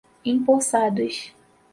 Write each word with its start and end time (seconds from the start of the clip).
empossados 0.33 1.35